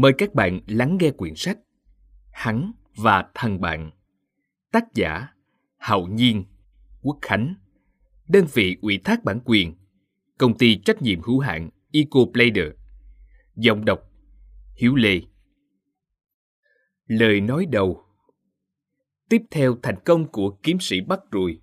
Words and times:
Mời 0.00 0.12
các 0.18 0.34
bạn 0.34 0.60
lắng 0.66 0.96
nghe 1.00 1.10
quyển 1.10 1.34
sách 1.36 1.58
Hắn 2.30 2.72
và 2.96 3.24
thằng 3.34 3.60
bạn. 3.60 3.90
Tác 4.72 4.84
giả 4.94 5.28
Hậu 5.78 6.06
Nhiên, 6.06 6.44
Quốc 7.02 7.18
Khánh. 7.22 7.54
Đơn 8.28 8.46
vị 8.54 8.76
ủy 8.82 9.00
thác 9.04 9.24
bản 9.24 9.40
quyền, 9.44 9.74
Công 10.38 10.58
ty 10.58 10.76
trách 10.76 11.02
nhiệm 11.02 11.22
hữu 11.22 11.38
hạn 11.38 11.70
EcoBlader 11.92 12.66
Giọng 13.56 13.84
đọc 13.84 14.10
Hiếu 14.76 14.94
Lê. 14.94 15.20
Lời 17.06 17.40
nói 17.40 17.66
đầu. 17.66 18.04
Tiếp 19.28 19.42
theo 19.50 19.76
thành 19.82 19.98
công 20.04 20.28
của 20.28 20.50
kiếm 20.62 20.76
sĩ 20.80 21.00
Bắc 21.00 21.20
Rùi, 21.32 21.60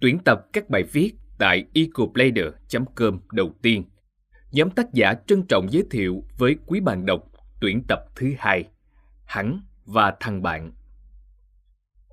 Tuyển 0.00 0.18
tập 0.24 0.38
các 0.52 0.70
bài 0.70 0.82
viết 0.92 1.12
tại 1.38 1.64
ecoplayer.com 1.74 3.20
đầu 3.32 3.54
tiên. 3.62 3.84
Nhóm 4.52 4.70
tác 4.70 4.92
giả 4.92 5.14
trân 5.26 5.42
trọng 5.48 5.66
giới 5.70 5.84
thiệu 5.90 6.24
với 6.38 6.56
quý 6.66 6.80
bạn 6.80 7.06
đọc 7.06 7.33
tuyển 7.64 7.82
tập 7.88 8.04
thứ 8.14 8.32
hai 8.38 8.64
Hắn 9.24 9.60
và 9.84 10.14
thằng 10.20 10.42
bạn 10.42 10.72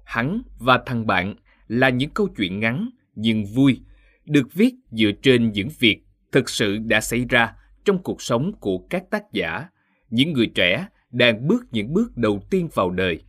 Hắn 0.05 0.41
và 0.59 0.83
thằng 0.85 1.07
bạn 1.07 1.35
là 1.67 1.89
những 1.89 2.09
câu 2.09 2.27
chuyện 2.37 2.59
ngắn 2.59 2.89
nhưng 3.15 3.45
vui 3.45 3.81
được 4.25 4.53
viết 4.53 4.75
dựa 4.91 5.11
trên 5.21 5.51
những 5.51 5.69
việc 5.79 6.03
thực 6.31 6.49
sự 6.49 6.77
đã 6.77 7.01
xảy 7.01 7.25
ra 7.29 7.53
trong 7.85 8.03
cuộc 8.03 8.21
sống 8.21 8.51
của 8.59 8.77
các 8.89 9.03
tác 9.09 9.31
giả, 9.31 9.67
những 10.09 10.33
người 10.33 10.47
trẻ 10.55 10.87
đang 11.11 11.47
bước 11.47 11.65
những 11.71 11.93
bước 11.93 12.17
đầu 12.17 12.41
tiên 12.49 12.69
vào 12.73 12.89
đời. 12.89 13.23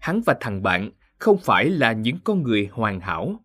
Hắn 0.00 0.20
và 0.26 0.36
thằng 0.40 0.62
bạn 0.62 0.90
không 1.18 1.38
phải 1.38 1.70
là 1.70 1.92
những 1.92 2.16
con 2.24 2.42
người 2.42 2.68
hoàn 2.72 3.00
hảo. 3.00 3.44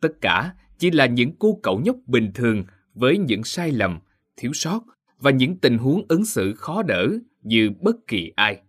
Tất 0.00 0.12
cả 0.20 0.54
chỉ 0.78 0.90
là 0.90 1.06
những 1.06 1.32
cô 1.38 1.60
cậu 1.62 1.80
nhóc 1.84 1.96
bình 2.06 2.30
thường 2.34 2.64
với 2.94 3.18
những 3.18 3.44
sai 3.44 3.70
lầm, 3.70 3.98
thiếu 4.36 4.52
sót 4.54 4.80
và 5.18 5.30
những 5.30 5.56
tình 5.56 5.78
huống 5.78 6.04
ứng 6.08 6.24
xử 6.24 6.54
khó 6.54 6.82
đỡ 6.82 7.08
như 7.42 7.70
bất 7.80 7.96
kỳ 8.06 8.32
ai. 8.36 8.60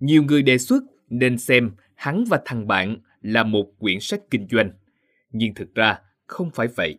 Nhiều 0.00 0.22
người 0.22 0.42
đề 0.42 0.58
xuất 0.58 0.84
nên 1.08 1.38
xem 1.38 1.70
hắn 1.94 2.24
và 2.28 2.42
thằng 2.44 2.66
bạn 2.66 2.96
là 3.22 3.42
một 3.42 3.72
quyển 3.78 4.00
sách 4.00 4.20
kinh 4.30 4.46
doanh, 4.50 4.70
nhưng 5.32 5.54
thực 5.54 5.74
ra 5.74 5.98
không 6.26 6.50
phải 6.54 6.66
vậy. 6.76 6.98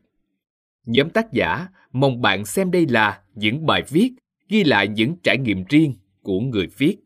Nhóm 0.86 1.10
tác 1.10 1.32
giả 1.32 1.68
mong 1.92 2.22
bạn 2.22 2.46
xem 2.46 2.72
đây 2.72 2.86
là 2.90 3.22
những 3.36 3.66
bài 3.66 3.84
viết 3.90 4.14
ghi 4.50 4.64
lại 4.64 4.88
những 4.88 5.16
trải 5.24 5.38
nghiệm 5.38 5.64
riêng 5.70 5.94
của 6.22 6.40
người 6.40 6.68
viết 6.78 6.98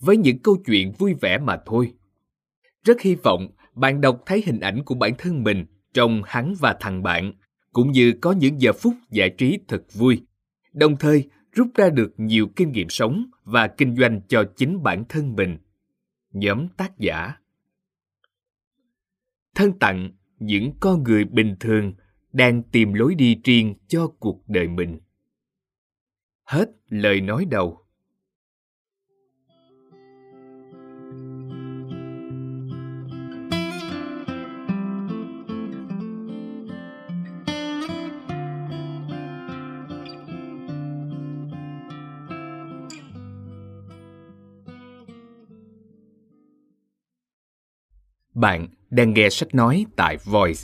với 0.00 0.16
những 0.16 0.38
câu 0.38 0.56
chuyện 0.66 0.92
vui 0.98 1.14
vẻ 1.14 1.38
mà 1.38 1.58
thôi. 1.66 1.94
Rất 2.84 3.00
hy 3.00 3.14
vọng 3.14 3.48
bạn 3.74 4.00
đọc 4.00 4.22
thấy 4.26 4.42
hình 4.46 4.60
ảnh 4.60 4.84
của 4.84 4.94
bản 4.94 5.12
thân 5.18 5.42
mình 5.42 5.66
trong 5.94 6.22
hắn 6.26 6.54
và 6.60 6.76
thằng 6.80 7.02
bạn, 7.02 7.32
cũng 7.72 7.92
như 7.92 8.12
có 8.20 8.32
những 8.32 8.60
giờ 8.60 8.72
phút 8.72 8.94
giải 9.10 9.30
trí 9.30 9.58
thật 9.68 9.82
vui, 9.92 10.22
đồng 10.72 10.96
thời 10.96 11.28
rút 11.56 11.68
ra 11.74 11.90
được 11.90 12.14
nhiều 12.16 12.48
kinh 12.56 12.72
nghiệm 12.72 12.88
sống 12.88 13.30
và 13.44 13.68
kinh 13.68 13.96
doanh 13.96 14.20
cho 14.28 14.44
chính 14.56 14.82
bản 14.82 15.04
thân 15.08 15.34
mình. 15.36 15.58
Nhóm 16.32 16.68
tác 16.68 16.98
giả 16.98 17.34
Thân 19.54 19.78
tặng 19.78 20.10
những 20.38 20.72
con 20.80 21.02
người 21.02 21.24
bình 21.24 21.56
thường 21.60 21.94
đang 22.32 22.62
tìm 22.62 22.92
lối 22.92 23.14
đi 23.14 23.40
riêng 23.44 23.74
cho 23.88 24.06
cuộc 24.18 24.48
đời 24.48 24.68
mình. 24.68 24.98
Hết 26.44 26.70
lời 26.88 27.20
nói 27.20 27.46
đầu. 27.50 27.85
Bạn 48.36 48.68
đang 48.90 49.14
nghe 49.14 49.30
sách 49.30 49.54
nói 49.54 49.86
tại 49.96 50.16
Voice. 50.24 50.60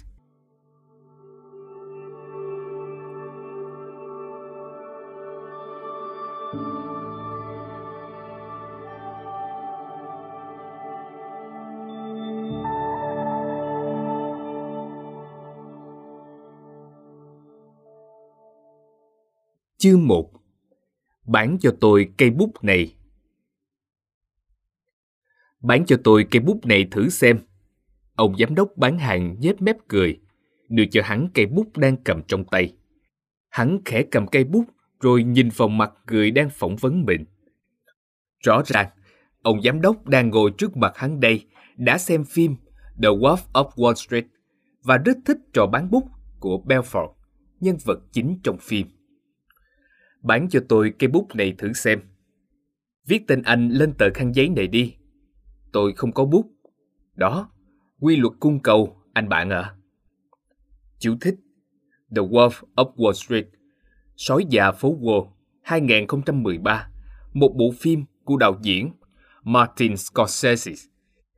Chương 19.79 20.07
1 20.07 20.31
Bán 21.27 21.59
cho 21.61 21.77
tôi 21.81 22.13
cây 22.19 22.31
bút 22.31 22.51
này. 22.63 22.97
Bán 25.61 25.87
cho 25.87 25.97
tôi 26.05 26.27
cây 26.31 26.41
bút 26.41 26.67
này 26.67 26.89
thử 26.91 27.09
xem. 27.09 27.39
Ông 28.15 28.37
giám 28.39 28.55
đốc 28.55 28.69
bán 28.77 28.99
hàng 28.99 29.37
nhếch 29.41 29.63
mép 29.63 29.77
cười, 29.89 30.21
đưa 30.69 30.85
cho 30.91 31.03
hắn 31.05 31.29
cây 31.35 31.47
bút 31.47 31.77
đang 31.77 31.97
cầm 31.97 32.23
trong 32.29 32.45
tay. 32.45 32.73
Hắn 33.49 33.79
khẽ 33.85 34.03
cầm 34.03 34.27
cây 34.27 34.45
bút 34.45 34.65
rồi 35.01 35.25
nhìn 35.25 35.49
vào 35.57 35.69
mặt 35.69 35.93
người 36.07 36.31
đang 36.31 36.51
phỏng 36.51 36.77
vấn 36.77 37.05
mình. 37.05 37.25
Rõ 38.45 38.63
ràng, 38.67 38.89
ông 39.43 39.63
giám 39.63 39.81
đốc 39.81 40.07
đang 40.07 40.31
ngồi 40.31 40.53
trước 40.59 40.77
mặt 40.77 40.93
hắn 40.97 41.21
đây 41.21 41.47
đã 41.77 41.99
xem 41.99 42.25
phim 42.25 42.57
The 43.03 43.09
Wolf 43.09 43.37
of 43.53 43.71
Wall 43.71 43.95
Street 43.95 44.25
và 44.83 44.97
rất 44.97 45.17
thích 45.25 45.39
trò 45.53 45.67
bán 45.67 45.91
bút 45.91 46.05
của 46.41 46.63
Belfort, 46.67 47.13
nhân 47.61 47.77
vật 47.85 47.99
chính 48.13 48.39
trong 48.45 48.59
phim. 48.61 48.87
Bán 50.23 50.49
cho 50.49 50.61
tôi 50.69 50.93
cây 50.99 51.09
bút 51.09 51.29
này 51.35 51.55
thử 51.59 51.73
xem. 51.73 52.01
Viết 53.07 53.27
tên 53.27 53.43
anh 53.43 53.69
lên 53.69 53.95
tờ 53.99 54.07
khăn 54.15 54.33
giấy 54.35 54.49
này 54.49 54.67
đi. 54.67 54.95
Tôi 55.73 55.93
không 55.97 56.13
có 56.13 56.25
bút. 56.25 56.47
Đó, 57.15 57.52
quy 58.03 58.17
luật 58.17 58.33
cung 58.41 58.61
cầu, 58.61 58.97
anh 59.13 59.29
bạn 59.29 59.51
ạ. 59.51 59.61
À. 59.61 59.75
Chú 60.99 61.17
thích 61.21 61.35
The 62.17 62.23
Wolf 62.23 62.51
of 62.77 62.95
Wall 62.95 63.13
Street 63.13 63.47
Sói 64.17 64.45
già 64.51 64.73
phố 64.73 64.99
Wall 65.01 65.29
2013 65.63 66.89
Một 67.33 67.55
bộ 67.57 67.71
phim 67.79 68.05
của 68.25 68.37
đạo 68.37 68.59
diễn 68.63 68.93
Martin 69.43 69.97
Scorsese 69.97 70.73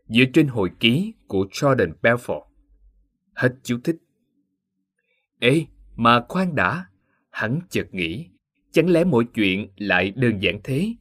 dựa 0.09 0.25
trên 0.33 0.49
hồi 0.49 0.71
ký 0.81 1.15
của 1.27 1.47
Jordan 1.51 1.93
Belfort. 2.03 2.43
Hết 3.35 3.55
chú 3.63 3.79
thích. 3.85 3.97
Ê, 5.39 5.67
mà 5.97 6.25
khoan 6.29 6.55
đã, 6.55 6.87
hắn 7.31 7.61
chợt 7.71 7.95
nghĩ, 7.95 8.27
chẳng 8.73 8.91
lẽ 8.91 9.05
mọi 9.05 9.25
chuyện 9.35 9.69
lại 9.77 10.11
đơn 10.17 10.43
giản 10.43 10.61
thế? 10.65 10.95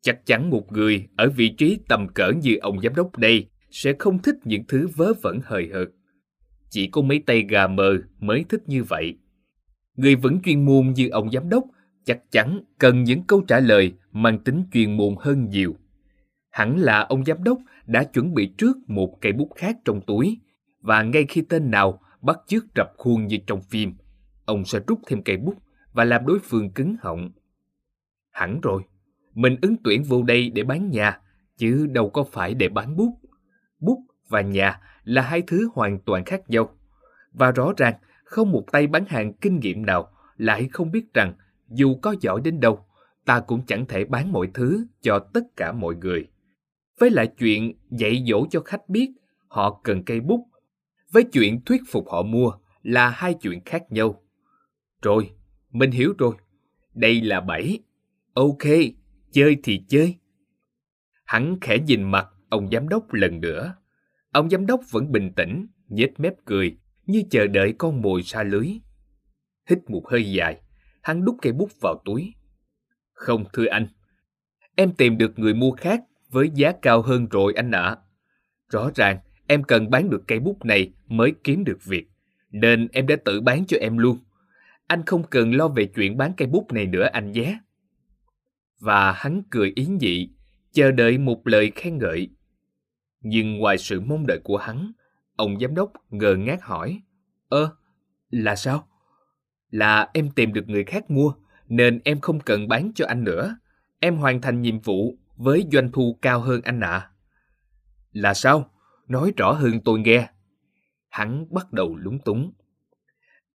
Chắc 0.00 0.26
chắn 0.26 0.50
một 0.50 0.72
người 0.72 1.08
ở 1.16 1.30
vị 1.30 1.54
trí 1.58 1.78
tầm 1.88 2.08
cỡ 2.14 2.30
như 2.42 2.56
ông 2.56 2.80
giám 2.80 2.94
đốc 2.94 3.16
đây 3.16 3.48
sẽ 3.70 3.92
không 3.98 4.22
thích 4.22 4.36
những 4.44 4.62
thứ 4.68 4.88
vớ 4.96 5.12
vẩn 5.22 5.40
hời 5.44 5.68
hợt. 5.72 5.88
Chỉ 6.70 6.88
có 6.88 7.02
mấy 7.02 7.22
tay 7.26 7.46
gà 7.48 7.66
mờ 7.66 7.98
mới 8.18 8.44
thích 8.48 8.62
như 8.66 8.84
vậy. 8.84 9.18
Người 9.96 10.14
vẫn 10.14 10.40
chuyên 10.44 10.64
môn 10.64 10.92
như 10.96 11.08
ông 11.08 11.30
giám 11.30 11.48
đốc 11.48 11.64
chắc 12.04 12.30
chắn 12.30 12.60
cần 12.78 13.04
những 13.04 13.22
câu 13.22 13.40
trả 13.48 13.60
lời 13.60 13.92
mang 14.12 14.38
tính 14.38 14.64
chuyên 14.72 14.96
môn 14.96 15.14
hơn 15.20 15.48
nhiều. 15.48 15.76
Hẳn 16.50 16.78
là 16.78 17.00
ông 17.00 17.24
giám 17.24 17.44
đốc 17.44 17.58
đã 17.86 18.04
chuẩn 18.04 18.34
bị 18.34 18.54
trước 18.58 18.76
một 18.86 19.18
cây 19.20 19.32
bút 19.32 19.50
khác 19.56 19.76
trong 19.84 20.00
túi 20.06 20.38
và 20.80 21.02
ngay 21.02 21.24
khi 21.28 21.42
tên 21.48 21.70
nào 21.70 22.00
bắt 22.22 22.38
chước 22.46 22.64
rập 22.76 22.86
khuôn 22.96 23.26
như 23.26 23.36
trong 23.46 23.62
phim, 23.62 23.94
ông 24.44 24.64
sẽ 24.64 24.80
rút 24.86 25.00
thêm 25.06 25.22
cây 25.22 25.36
bút 25.36 25.54
và 25.92 26.04
làm 26.04 26.26
đối 26.26 26.38
phương 26.38 26.70
cứng 26.70 26.96
họng. 27.02 27.30
Hẳn 28.30 28.60
rồi, 28.60 28.82
mình 29.34 29.56
ứng 29.62 29.76
tuyển 29.84 30.02
vô 30.02 30.22
đây 30.22 30.50
để 30.50 30.62
bán 30.62 30.90
nhà, 30.90 31.20
chứ 31.56 31.86
đâu 31.86 32.10
có 32.10 32.24
phải 32.32 32.54
để 32.54 32.68
bán 32.68 32.96
bút. 32.96 33.18
Bút 33.80 34.04
và 34.28 34.40
nhà 34.40 34.80
là 35.04 35.22
hai 35.22 35.42
thứ 35.46 35.70
hoàn 35.74 35.98
toàn 35.98 36.24
khác 36.24 36.50
nhau. 36.50 36.78
Và 37.32 37.50
rõ 37.50 37.72
ràng, 37.76 37.94
không 38.24 38.52
một 38.52 38.64
tay 38.72 38.86
bán 38.86 39.04
hàng 39.08 39.32
kinh 39.32 39.60
nghiệm 39.60 39.86
nào 39.86 40.12
lại 40.36 40.68
không 40.72 40.90
biết 40.90 41.14
rằng 41.14 41.34
dù 41.68 41.98
có 42.02 42.14
giỏi 42.20 42.40
đến 42.40 42.60
đâu, 42.60 42.86
ta 43.24 43.40
cũng 43.40 43.66
chẳng 43.66 43.86
thể 43.86 44.04
bán 44.04 44.32
mọi 44.32 44.48
thứ 44.54 44.86
cho 45.00 45.18
tất 45.18 45.44
cả 45.56 45.72
mọi 45.72 45.94
người. 45.94 46.28
Với 47.00 47.10
lại 47.10 47.26
chuyện 47.26 47.72
dạy 47.90 48.24
dỗ 48.28 48.46
cho 48.50 48.60
khách 48.60 48.88
biết 48.88 49.10
họ 49.48 49.80
cần 49.84 50.04
cây 50.04 50.20
bút, 50.20 50.48
với 51.12 51.24
chuyện 51.24 51.60
thuyết 51.64 51.82
phục 51.88 52.08
họ 52.10 52.22
mua 52.22 52.52
là 52.82 53.10
hai 53.10 53.34
chuyện 53.34 53.60
khác 53.64 53.92
nhau. 53.92 54.22
Rồi, 55.02 55.30
mình 55.70 55.90
hiểu 55.90 56.14
rồi. 56.18 56.34
Đây 56.94 57.20
là 57.20 57.40
bảy. 57.40 57.78
Ok, 58.34 58.64
chơi 59.32 59.56
thì 59.62 59.84
chơi. 59.88 60.14
Hắn 61.24 61.56
khẽ 61.60 61.78
nhìn 61.78 62.02
mặt 62.02 62.28
ông 62.48 62.70
giám 62.70 62.88
đốc 62.88 63.12
lần 63.12 63.40
nữa. 63.40 63.74
Ông 64.32 64.50
giám 64.50 64.66
đốc 64.66 64.80
vẫn 64.90 65.12
bình 65.12 65.32
tĩnh, 65.36 65.66
nhếch 65.88 66.20
mép 66.20 66.34
cười, 66.44 66.76
như 67.06 67.22
chờ 67.30 67.46
đợi 67.46 67.74
con 67.78 68.02
mồi 68.02 68.22
xa 68.22 68.42
lưới. 68.42 68.68
Hít 69.70 69.78
một 69.90 70.08
hơi 70.08 70.32
dài, 70.32 70.60
hắn 71.02 71.24
đút 71.24 71.34
cây 71.42 71.52
bút 71.52 71.70
vào 71.80 72.02
túi. 72.04 72.34
Không 73.12 73.44
thưa 73.52 73.66
anh, 73.66 73.86
em 74.74 74.92
tìm 74.94 75.18
được 75.18 75.38
người 75.38 75.54
mua 75.54 75.70
khác 75.70 76.00
với 76.28 76.50
giá 76.54 76.72
cao 76.82 77.02
hơn 77.02 77.26
rồi 77.30 77.52
anh 77.56 77.70
ạ. 77.70 77.96
Rõ 78.72 78.90
ràng 78.94 79.18
em 79.46 79.64
cần 79.64 79.90
bán 79.90 80.10
được 80.10 80.22
cây 80.26 80.40
bút 80.40 80.64
này 80.64 80.92
mới 81.06 81.34
kiếm 81.44 81.64
được 81.64 81.84
việc, 81.84 82.10
nên 82.50 82.88
em 82.92 83.06
đã 83.06 83.16
tự 83.24 83.40
bán 83.40 83.66
cho 83.66 83.76
em 83.80 83.98
luôn. 83.98 84.18
Anh 84.86 85.02
không 85.06 85.22
cần 85.30 85.54
lo 85.54 85.68
về 85.68 85.84
chuyện 85.84 86.16
bán 86.16 86.32
cây 86.36 86.48
bút 86.48 86.72
này 86.72 86.86
nữa 86.86 87.08
anh 87.12 87.32
nhé. 87.32 87.58
Và 88.80 89.12
hắn 89.12 89.42
cười 89.50 89.72
ý 89.74 89.86
nhị, 89.86 90.30
chờ 90.72 90.90
đợi 90.90 91.18
một 91.18 91.46
lời 91.46 91.72
khen 91.74 91.98
ngợi. 91.98 92.28
Nhưng 93.20 93.58
ngoài 93.58 93.78
sự 93.78 94.00
mong 94.00 94.26
đợi 94.26 94.40
của 94.44 94.56
hắn, 94.56 94.92
ông 95.36 95.60
giám 95.60 95.74
đốc 95.74 95.92
ngờ 96.10 96.36
ngác 96.36 96.62
hỏi. 96.62 97.00
Ơ, 97.48 97.70
là 98.30 98.56
sao? 98.56 98.88
Là 99.70 100.10
em 100.14 100.30
tìm 100.30 100.52
được 100.52 100.68
người 100.68 100.84
khác 100.84 101.10
mua, 101.10 101.32
nên 101.68 102.00
em 102.04 102.20
không 102.20 102.40
cần 102.40 102.68
bán 102.68 102.92
cho 102.94 103.06
anh 103.06 103.24
nữa. 103.24 103.56
Em 104.00 104.16
hoàn 104.16 104.40
thành 104.40 104.62
nhiệm 104.62 104.80
vụ 104.80 105.18
với 105.36 105.66
doanh 105.72 105.92
thu 105.92 106.18
cao 106.22 106.40
hơn 106.40 106.60
anh 106.64 106.80
ạ. 106.80 106.88
À. 106.88 107.10
Là 108.12 108.34
sao? 108.34 108.70
Nói 109.08 109.32
rõ 109.36 109.52
hơn 109.52 109.80
tôi 109.84 109.98
nghe. 109.98 110.28
Hắn 111.08 111.46
bắt 111.50 111.72
đầu 111.72 111.96
lúng 111.96 112.18
túng. 112.18 112.52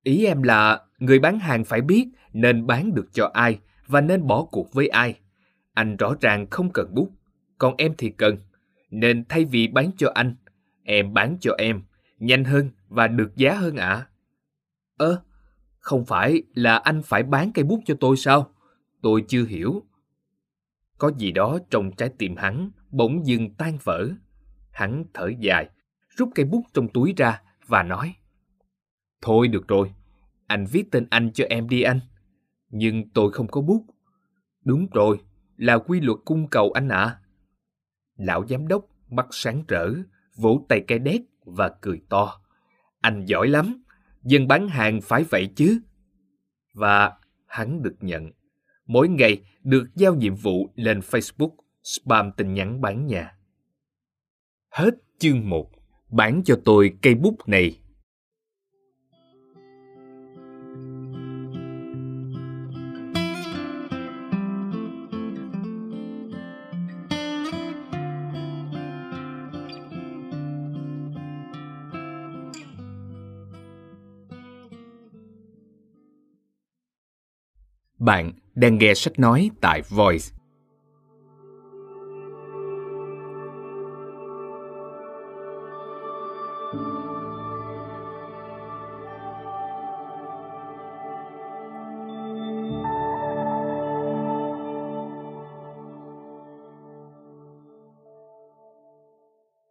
Ý 0.03 0.25
em 0.25 0.43
là 0.43 0.79
người 0.99 1.19
bán 1.19 1.39
hàng 1.39 1.63
phải 1.63 1.81
biết 1.81 2.07
nên 2.33 2.67
bán 2.67 2.93
được 2.93 3.05
cho 3.13 3.31
ai 3.33 3.59
và 3.87 4.01
nên 4.01 4.27
bỏ 4.27 4.45
cuộc 4.51 4.73
với 4.73 4.87
ai. 4.87 5.19
Anh 5.73 5.97
rõ 5.97 6.15
ràng 6.21 6.47
không 6.51 6.69
cần 6.73 6.93
bút, 6.93 7.11
còn 7.57 7.75
em 7.77 7.93
thì 7.97 8.09
cần. 8.09 8.37
Nên 8.93 9.23
thay 9.29 9.45
vì 9.45 9.67
bán 9.67 9.91
cho 9.97 10.11
anh, 10.15 10.35
em 10.83 11.13
bán 11.13 11.37
cho 11.41 11.55
em, 11.57 11.81
nhanh 12.19 12.43
hơn 12.43 12.69
và 12.87 13.07
được 13.07 13.35
giá 13.35 13.53
hơn 13.53 13.75
ạ. 13.75 13.89
À? 13.89 14.07
Ơ, 14.97 15.23
không 15.79 16.05
phải 16.05 16.43
là 16.55 16.77
anh 16.77 17.01
phải 17.03 17.23
bán 17.23 17.51
cây 17.53 17.65
bút 17.65 17.79
cho 17.85 17.95
tôi 17.99 18.17
sao? 18.17 18.53
Tôi 19.01 19.25
chưa 19.27 19.45
hiểu. 19.45 19.83
Có 20.97 21.11
gì 21.17 21.31
đó 21.31 21.59
trong 21.69 21.91
trái 21.91 22.09
tim 22.17 22.35
hắn 22.35 22.71
bỗng 22.91 23.25
dưng 23.25 23.53
tan 23.53 23.77
vỡ. 23.83 24.09
Hắn 24.71 25.03
thở 25.13 25.31
dài, 25.39 25.69
rút 26.09 26.29
cây 26.35 26.45
bút 26.45 26.63
trong 26.73 26.87
túi 26.87 27.13
ra 27.17 27.41
và 27.67 27.83
nói. 27.83 28.15
Thôi 29.21 29.47
được 29.47 29.67
rồi, 29.67 29.93
anh 30.47 30.65
viết 30.71 30.91
tên 30.91 31.07
anh 31.09 31.31
cho 31.33 31.45
em 31.49 31.69
đi 31.69 31.81
anh. 31.81 31.99
Nhưng 32.69 33.09
tôi 33.09 33.31
không 33.31 33.47
có 33.47 33.61
bút. 33.61 33.85
Đúng 34.65 34.87
rồi, 34.93 35.19
là 35.57 35.77
quy 35.77 36.01
luật 36.01 36.19
cung 36.25 36.47
cầu 36.47 36.71
anh 36.71 36.87
ạ. 36.87 37.03
À. 37.03 37.19
Lão 38.23 38.47
giám 38.47 38.67
đốc 38.67 38.85
mắt 39.09 39.27
sáng 39.31 39.63
rỡ, 39.67 39.93
vỗ 40.35 40.65
tay 40.69 40.83
cái 40.87 40.99
đét 40.99 41.21
và 41.45 41.71
cười 41.81 42.01
to. 42.09 42.41
Anh 43.01 43.25
giỏi 43.25 43.47
lắm, 43.47 43.83
dân 44.23 44.47
bán 44.47 44.67
hàng 44.67 45.01
phải 45.01 45.23
vậy 45.23 45.49
chứ. 45.55 45.79
Và 46.73 47.11
hắn 47.45 47.81
được 47.83 47.95
nhận. 48.01 48.31
Mỗi 48.85 49.09
ngày 49.09 49.43
được 49.63 49.85
giao 49.95 50.15
nhiệm 50.15 50.35
vụ 50.35 50.69
lên 50.75 50.99
Facebook 50.99 51.55
spam 51.83 52.31
tin 52.31 52.53
nhắn 52.53 52.81
bán 52.81 53.07
nhà. 53.07 53.37
Hết 54.69 54.93
chương 55.19 55.49
1. 55.49 55.71
Bán 56.09 56.41
cho 56.45 56.59
tôi 56.65 56.97
cây 57.01 57.15
bút 57.15 57.37
này 57.47 57.79
Bạn 78.05 78.31
đang 78.55 78.77
nghe 78.77 78.93
sách 78.93 79.19
nói 79.19 79.49
tại 79.61 79.81
Voice. 79.89 80.25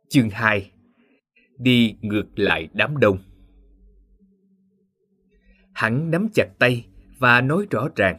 Chương 0.08 0.30
2 0.30 0.70
Đi 1.58 1.96
ngược 2.00 2.26
lại 2.36 2.68
đám 2.72 2.96
đông 2.96 3.18
Hắn 5.72 6.10
nắm 6.10 6.28
chặt 6.34 6.46
tay 6.58 6.84
và 7.22 7.40
nói 7.40 7.66
rõ 7.70 7.88
ràng. 7.96 8.18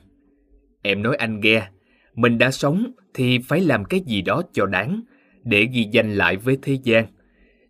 Em 0.83 1.03
nói 1.03 1.15
anh 1.15 1.39
nghe, 1.39 1.67
mình 2.15 2.37
đã 2.37 2.51
sống 2.51 2.91
thì 3.13 3.39
phải 3.39 3.61
làm 3.61 3.85
cái 3.85 3.99
gì 3.99 4.21
đó 4.21 4.41
cho 4.53 4.65
đáng, 4.65 5.01
để 5.43 5.67
ghi 5.73 5.87
danh 5.91 6.13
lại 6.13 6.37
với 6.37 6.57
thế 6.61 6.77
gian. 6.83 7.05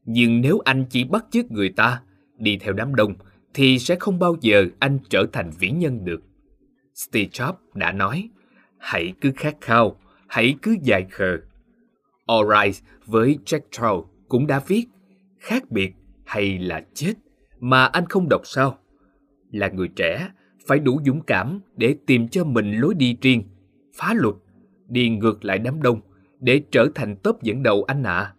Nhưng 0.06 0.42
nếu 0.42 0.60
anh 0.60 0.86
chỉ 0.90 1.04
bắt 1.04 1.26
chước 1.32 1.52
người 1.52 1.70
ta, 1.70 2.02
đi 2.38 2.58
theo 2.58 2.74
đám 2.74 2.96
đông, 2.96 3.16
thì 3.54 3.80
sẽ 3.80 3.96
không 4.00 4.20
bao 4.20 4.36
giờ 4.42 4.66
anh 4.80 5.00
trở 5.10 5.26
thành 5.34 5.52
vĩ 5.60 5.70
nhân 5.70 6.06
được. 6.06 6.24
Steve 6.96 7.30
Jobs 7.32 7.56
đã 7.74 7.92
nói, 7.92 8.30
hãy 8.78 9.14
cứ 9.22 9.32
khát 9.36 9.56
khao, 9.62 10.00
hãy 10.28 10.56
cứ 10.62 10.76
dài 10.82 11.06
khờ. 11.12 11.38
Alright 12.28 12.84
với 13.06 13.38
Jack 13.46 13.60
Trout 13.72 14.08
cũng 14.28 14.48
đã 14.48 14.62
viết, 14.68 14.86
khác 15.40 15.72
biệt 15.72 15.94
hay 16.26 16.60
là 16.60 16.86
chết 16.94 17.14
mà 17.60 17.86
anh 17.86 18.06
không 18.06 18.30
đọc 18.30 18.42
sao? 18.46 18.78
Là 19.52 19.68
người 19.68 19.88
trẻ, 19.96 20.30
phải 20.68 20.80
đủ 20.80 21.02
dũng 21.06 21.22
cảm 21.22 21.60
để 21.78 21.96
tìm 22.06 22.28
cho 22.28 22.44
mình 22.44 22.72
lối 22.72 22.94
đi 22.94 23.18
riêng, 23.22 23.44
phá 23.98 24.14
luật, 24.16 24.36
đi 24.88 25.10
ngược 25.10 25.46
lại 25.46 25.60
đám 25.60 25.82
đông 25.82 26.02
để 26.40 26.62
trở 26.72 26.88
thành 26.96 27.16
top 27.16 27.42
dẫn 27.42 27.64
đầu 27.64 27.84
anh 27.84 28.04
ạ. 28.04 28.14
À. 28.14 28.34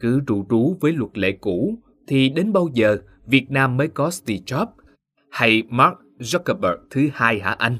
Cứ 0.00 0.20
rủ 0.26 0.46
rú 0.48 0.76
với 0.80 0.92
luật 0.92 1.18
lệ 1.18 1.32
cũ 1.32 1.74
thì 2.06 2.28
đến 2.28 2.52
bao 2.52 2.68
giờ 2.74 2.98
Việt 3.26 3.50
Nam 3.50 3.76
mới 3.76 3.88
có 3.88 4.10
Steve 4.10 4.40
Jobs 4.46 4.66
hay 5.30 5.62
Mark 5.68 5.94
Zuckerberg 6.18 6.76
thứ 6.90 7.08
hai 7.12 7.40
hả 7.40 7.50
anh? 7.50 7.78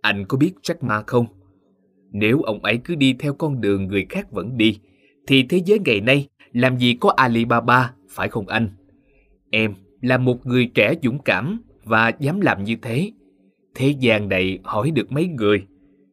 Anh 0.00 0.24
có 0.28 0.38
biết 0.38 0.52
Jack 0.62 0.74
Ma 0.80 1.02
không? 1.06 1.26
Nếu 2.10 2.42
ông 2.42 2.64
ấy 2.64 2.80
cứ 2.84 2.94
đi 2.94 3.14
theo 3.18 3.34
con 3.34 3.60
đường 3.60 3.86
người 3.86 4.06
khác 4.08 4.32
vẫn 4.32 4.56
đi, 4.56 4.78
thì 5.26 5.42
thế 5.48 5.62
giới 5.66 5.78
ngày 5.84 6.00
nay 6.00 6.28
làm 6.52 6.78
gì 6.78 6.96
có 7.00 7.10
Alibaba, 7.16 7.92
phải 8.08 8.28
không 8.28 8.48
anh? 8.48 8.68
Em 9.50 9.74
là 10.00 10.18
một 10.18 10.46
người 10.46 10.70
trẻ 10.74 10.94
dũng 11.02 11.18
cảm 11.22 11.60
và 11.84 12.12
dám 12.18 12.40
làm 12.40 12.64
như 12.64 12.76
thế. 12.82 13.12
Thế 13.74 13.88
gian 14.00 14.28
này 14.28 14.58
hỏi 14.64 14.90
được 14.90 15.12
mấy 15.12 15.26
người. 15.26 15.66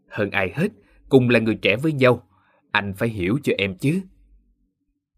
Hơn 0.09 0.31
ai 0.31 0.51
hết, 0.55 0.67
cùng 1.09 1.29
là 1.29 1.39
người 1.39 1.55
trẻ 1.55 1.75
với 1.75 1.93
nhau. 1.93 2.27
Anh 2.71 2.93
phải 2.93 3.09
hiểu 3.09 3.39
cho 3.43 3.53
em 3.57 3.77
chứ. 3.77 4.01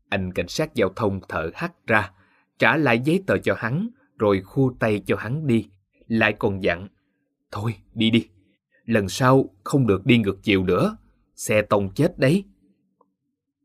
Anh 0.10 0.33
cảnh 0.33 0.48
sát 0.48 0.75
giao 0.75 0.89
thông 0.95 1.19
thở 1.29 1.51
hắt 1.55 1.88
ra, 1.88 2.12
trả 2.60 2.77
lại 2.77 3.00
giấy 3.00 3.24
tờ 3.27 3.38
cho 3.38 3.55
hắn, 3.57 3.89
rồi 4.17 4.41
khu 4.41 4.75
tay 4.79 5.01
cho 5.05 5.15
hắn 5.15 5.48
đi. 5.48 5.69
Lại 6.07 6.33
còn 6.33 6.63
dặn, 6.63 6.88
thôi 7.51 7.75
đi 7.93 8.10
đi, 8.10 8.27
lần 8.86 9.10
sau 9.10 9.50
không 9.63 9.88
được 9.88 10.05
đi 10.05 10.17
ngược 10.17 10.43
chiều 10.43 10.63
nữa, 10.63 10.98
xe 11.36 11.62
tông 11.62 11.93
chết 11.93 12.19
đấy. 12.19 12.43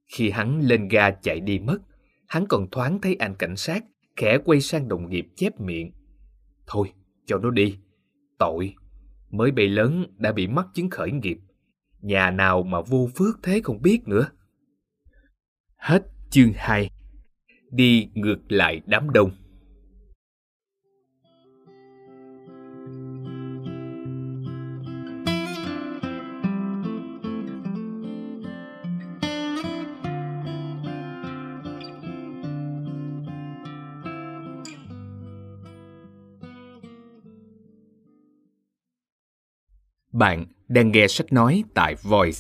Khi 0.07 0.31
hắn 0.31 0.61
lên 0.61 0.89
ga 0.89 1.11
chạy 1.11 1.41
đi 1.41 1.59
mất, 1.59 1.79
hắn 2.27 2.47
còn 2.49 2.71
thoáng 2.71 3.01
thấy 3.01 3.15
anh 3.15 3.35
cảnh 3.35 3.57
sát 3.57 3.85
khẽ 4.17 4.39
quay 4.45 4.61
sang 4.61 4.89
đồng 4.89 5.09
nghiệp 5.09 5.27
chép 5.37 5.61
miệng. 5.61 5.91
Thôi, 6.69 6.93
cho 7.27 7.39
nó 7.39 7.51
đi. 7.51 7.79
Tội, 8.39 8.75
mới 9.31 9.51
bị 9.51 9.69
lớn 9.69 10.05
đã 10.17 10.33
bị 10.33 10.47
mắc 10.47 10.67
chứng 10.75 10.91
khởi 10.91 11.13
nghiệp. 11.13 11.39
Nhà 12.01 12.31
nào 12.31 12.63
mà 12.63 12.81
vô 12.81 13.09
phước 13.17 13.39
thế 13.43 13.61
không 13.65 13.83
biết 13.83 14.09
nữa. 14.09 14.29
Hết 15.77 16.03
chương 16.31 16.53
2 16.57 16.91
Đi 17.71 18.09
ngược 18.15 18.53
lại 18.53 18.81
đám 18.87 19.11
đông 19.11 19.31
Bạn 40.19 40.47
đang 40.69 40.93
nghe 40.93 41.09
sách 41.09 41.33
nói 41.33 41.65
tại 41.75 41.95
Voice. 42.03 42.39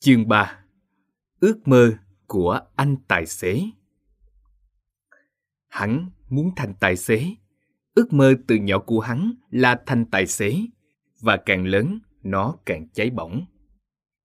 Chương 0.00 0.28
3 0.28 0.58
Ước 1.40 1.68
mơ 1.68 1.92
của 2.26 2.60
anh 2.76 2.96
tài 3.08 3.26
xế. 3.26 3.62
Hắn 5.68 6.10
muốn 6.28 6.50
thành 6.56 6.74
tài 6.80 6.96
xế. 6.96 7.34
Ước 7.96 8.12
mơ 8.12 8.34
từ 8.46 8.56
nhỏ 8.56 8.78
của 8.78 9.00
hắn 9.00 9.32
là 9.50 9.80
thành 9.86 10.04
tài 10.04 10.26
xế. 10.26 10.56
Và 11.20 11.36
càng 11.36 11.66
lớn, 11.66 11.98
nó 12.22 12.54
càng 12.66 12.88
cháy 12.92 13.10
bỏng. 13.10 13.44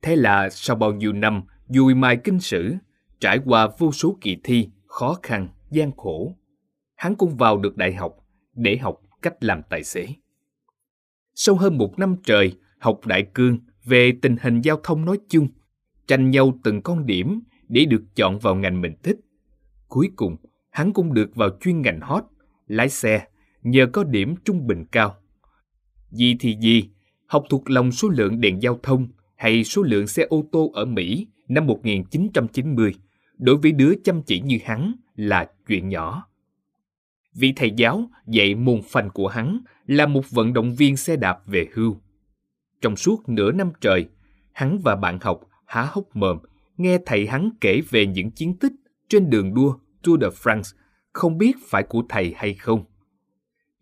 Thế 0.02 0.16
là 0.16 0.50
sau 0.50 0.76
bao 0.76 0.94
nhiêu 0.94 1.14
năm 1.14 1.44
dùi 1.68 1.96
mài 1.96 2.18
kinh 2.24 2.40
sử, 2.40 2.76
trải 3.20 3.40
qua 3.46 3.70
vô 3.78 3.92
số 3.92 4.18
kỳ 4.22 4.38
thi, 4.44 4.70
khó 4.88 5.18
khăn, 5.24 5.48
gian 5.70 5.92
khổ, 5.98 6.36
hắn 6.96 7.16
cũng 7.16 7.36
vào 7.36 7.58
được 7.58 7.78
đại 7.78 7.94
học 7.94 8.18
để 8.56 8.78
học 8.78 9.02
cách 9.22 9.44
làm 9.44 9.62
tài 9.70 9.84
xế. 9.84 10.08
Sau 11.36 11.56
hơn 11.56 11.78
một 11.78 12.00
năm 12.00 12.16
trời 12.24 12.54
học 12.80 13.00
đại 13.06 13.28
cương 13.34 13.60
về 13.84 14.12
tình 14.22 14.36
hình 14.42 14.62
giao 14.62 14.80
thông 14.84 15.06
nói 15.06 15.20
chung, 15.30 15.48
tranh 16.08 16.32
nhau 16.32 16.60
từng 16.64 16.82
con 16.82 17.06
điểm 17.06 17.40
để 17.70 17.86
được 17.86 18.04
chọn 18.16 18.40
vào 18.40 18.56
ngành 18.56 18.82
mình 18.82 18.94
thích. 19.04 19.18
Cuối 19.88 20.12
cùng, 20.16 20.38
hắn 20.70 20.94
cũng 20.94 21.14
được 21.14 21.36
vào 21.36 21.50
chuyên 21.62 21.82
ngành 21.82 22.00
hot, 22.02 22.24
lái 22.68 22.90
xe, 22.90 23.26
nhờ 23.64 23.88
có 23.94 24.04
điểm 24.04 24.36
trung 24.46 24.68
bình 24.68 24.86
cao. 24.92 25.16
Gì 26.12 26.36
thì 26.40 26.58
gì, 26.62 26.90
học 27.28 27.44
thuộc 27.50 27.70
lòng 27.70 27.92
số 27.92 28.10
lượng 28.10 28.42
đèn 28.42 28.62
giao 28.62 28.80
thông 28.84 29.08
hay 29.36 29.64
số 29.64 29.84
lượng 29.84 30.08
xe 30.08 30.24
ô 30.24 30.46
tô 30.52 30.72
ở 30.74 30.86
Mỹ 30.86 31.28
năm 31.48 31.68
1990 31.68 32.94
đối 33.38 33.58
với 33.58 33.72
đứa 33.72 33.94
chăm 34.04 34.22
chỉ 34.24 34.40
như 34.40 34.60
hắn 34.64 34.94
là 35.16 35.50
chuyện 35.68 35.90
nhỏ. 35.90 36.28
Vị 37.34 37.54
thầy 37.56 37.72
giáo 37.72 38.10
dạy 38.28 38.56
môn 38.56 38.82
phanh 38.90 39.10
của 39.10 39.28
hắn 39.28 39.60
là 39.88 40.06
một 40.06 40.30
vận 40.30 40.54
động 40.54 40.76
viên 40.76 40.98
xe 40.98 41.16
đạp 41.16 41.40
về 41.46 41.68
hưu. 41.74 41.98
Trong 42.82 42.96
suốt 42.96 43.30
nửa 43.30 43.52
năm 43.52 43.72
trời, 43.82 44.06
hắn 44.52 44.80
và 44.80 44.96
bạn 44.96 45.20
học 45.22 45.42
há 45.66 45.88
hốc 45.92 46.16
mồm 46.16 46.38
nghe 46.78 46.98
thầy 47.06 47.28
hắn 47.28 47.50
kể 47.62 47.82
về 47.90 48.06
những 48.06 48.32
chiến 48.32 48.58
tích 48.58 48.74
trên 49.10 49.30
đường 49.30 49.54
đua 49.54 49.78
Tour 50.04 50.22
de 50.22 50.28
France, 50.28 50.78
không 51.14 51.38
biết 51.38 51.56
phải 51.70 51.84
của 51.84 52.04
thầy 52.10 52.34
hay 52.38 52.54
không. 52.54 52.84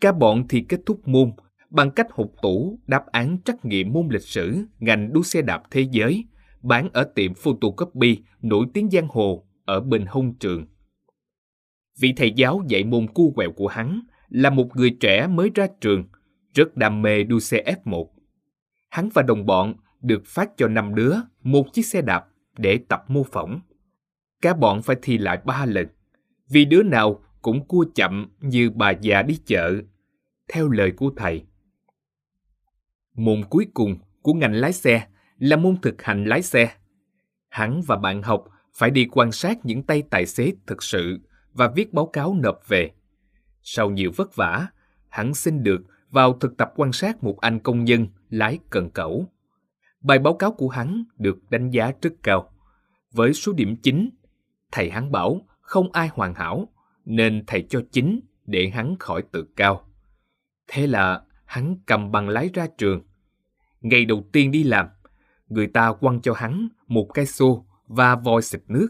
Cả 0.01 0.11
bọn 0.11 0.47
thì 0.49 0.65
kết 0.69 0.79
thúc 0.85 1.07
môn 1.07 1.31
bằng 1.69 1.91
cách 1.91 2.07
hụt 2.11 2.27
tủ 2.41 2.79
đáp 2.87 3.05
án 3.11 3.37
trắc 3.45 3.65
nghiệm 3.65 3.93
môn 3.93 4.07
lịch 4.11 4.21
sử 4.21 4.65
ngành 4.79 5.13
đua 5.13 5.23
xe 5.23 5.41
đạp 5.41 5.63
thế 5.71 5.87
giới 5.91 6.25
bán 6.61 6.89
ở 6.93 7.03
tiệm 7.15 7.33
photocopy 7.33 8.17
nổi 8.41 8.65
tiếng 8.73 8.89
giang 8.89 9.07
hồ 9.09 9.45
ở 9.65 9.79
bên 9.79 10.05
hông 10.05 10.35
trường. 10.35 10.65
Vị 11.99 12.13
thầy 12.17 12.31
giáo 12.31 12.61
dạy 12.67 12.83
môn 12.83 13.07
cu 13.07 13.31
quẹo 13.31 13.51
của 13.51 13.67
hắn 13.67 13.99
là 14.29 14.49
một 14.49 14.75
người 14.75 14.97
trẻ 14.99 15.27
mới 15.27 15.51
ra 15.55 15.67
trường, 15.81 16.03
rất 16.53 16.77
đam 16.77 17.01
mê 17.01 17.23
đua 17.23 17.39
xe 17.39 17.75
F1. 17.83 18.05
Hắn 18.89 19.09
và 19.13 19.21
đồng 19.21 19.45
bọn 19.45 19.73
được 20.01 20.21
phát 20.25 20.49
cho 20.57 20.67
năm 20.67 20.95
đứa 20.95 21.15
một 21.43 21.73
chiếc 21.73 21.85
xe 21.85 22.01
đạp 22.01 22.25
để 22.57 22.79
tập 22.89 23.03
mô 23.07 23.23
phỏng. 23.23 23.61
Cả 24.41 24.53
bọn 24.53 24.81
phải 24.81 24.95
thi 25.01 25.17
lại 25.17 25.39
ba 25.45 25.65
lần, 25.65 25.87
vì 26.49 26.65
đứa 26.65 26.83
nào 26.83 27.23
cũng 27.41 27.65
cua 27.67 27.85
chậm 27.95 28.31
như 28.39 28.69
bà 28.69 28.91
già 28.91 29.21
đi 29.21 29.39
chợ. 29.45 29.73
Theo 30.47 30.69
lời 30.69 30.91
của 30.91 31.11
thầy, 31.17 31.45
Môn 33.19 33.43
cuối 33.49 33.67
cùng 33.73 33.97
của 34.21 34.33
ngành 34.33 34.53
lái 34.53 34.73
xe 34.73 35.07
là 35.37 35.57
môn 35.57 35.77
thực 35.81 36.01
hành 36.01 36.25
lái 36.25 36.41
xe. 36.41 36.71
Hắn 37.49 37.81
và 37.87 37.95
bạn 37.95 38.21
học 38.21 38.45
phải 38.73 38.91
đi 38.91 39.07
quan 39.11 39.31
sát 39.31 39.65
những 39.65 39.83
tay 39.83 40.03
tài 40.09 40.25
xế 40.25 40.53
thực 40.67 40.83
sự 40.83 41.19
và 41.53 41.67
viết 41.75 41.93
báo 41.93 42.05
cáo 42.05 42.33
nộp 42.33 42.67
về. 42.67 42.91
Sau 43.61 43.89
nhiều 43.89 44.11
vất 44.15 44.35
vả, 44.35 44.67
hắn 45.09 45.33
xin 45.33 45.63
được 45.63 45.81
vào 46.09 46.33
thực 46.33 46.57
tập 46.57 46.73
quan 46.75 46.91
sát 46.91 47.23
một 47.23 47.39
anh 47.39 47.59
công 47.59 47.83
nhân 47.83 48.07
lái 48.29 48.59
cần 48.69 48.89
cẩu. 48.89 49.25
Bài 50.01 50.19
báo 50.19 50.33
cáo 50.33 50.51
của 50.51 50.69
hắn 50.69 51.03
được 51.17 51.49
đánh 51.49 51.69
giá 51.69 51.91
rất 52.01 52.13
cao. 52.23 52.51
Với 53.11 53.33
số 53.33 53.53
điểm 53.53 53.75
9, 53.75 54.09
thầy 54.71 54.89
hắn 54.89 55.11
bảo 55.11 55.41
không 55.61 55.91
ai 55.91 56.07
hoàn 56.07 56.33
hảo, 56.33 56.67
nên 57.09 57.43
thầy 57.47 57.65
cho 57.69 57.81
chính 57.91 58.19
để 58.45 58.69
hắn 58.69 58.95
khỏi 58.99 59.23
tự 59.31 59.47
cao. 59.55 59.87
Thế 60.67 60.87
là 60.87 61.21
hắn 61.45 61.77
cầm 61.85 62.11
bằng 62.11 62.29
lái 62.29 62.49
ra 62.53 62.67
trường. 62.77 63.01
Ngày 63.81 64.05
đầu 64.05 64.23
tiên 64.31 64.51
đi 64.51 64.63
làm, 64.63 64.87
người 65.47 65.67
ta 65.67 65.93
quăng 65.93 66.21
cho 66.21 66.33
hắn 66.33 66.67
một 66.87 67.11
cái 67.13 67.25
xô 67.25 67.65
và 67.87 68.15
vòi 68.15 68.41
xịt 68.41 68.61
nước. 68.67 68.87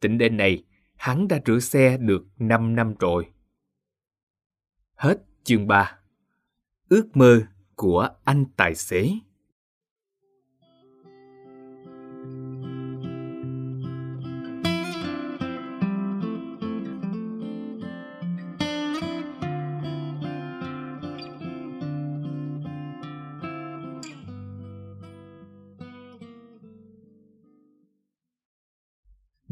Tính 0.00 0.18
đến 0.18 0.36
này, 0.36 0.64
hắn 0.96 1.28
đã 1.28 1.40
rửa 1.46 1.58
xe 1.58 1.96
được 1.96 2.24
5 2.38 2.74
năm 2.74 2.94
rồi. 2.98 3.26
Hết 4.94 5.18
chương 5.44 5.66
3 5.66 5.98
Ước 6.88 7.16
mơ 7.16 7.42
của 7.74 8.08
anh 8.24 8.44
tài 8.56 8.74
xế 8.74 9.10